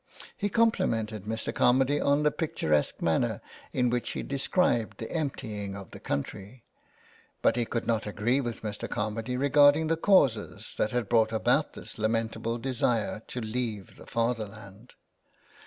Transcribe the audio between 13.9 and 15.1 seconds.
the fatherland.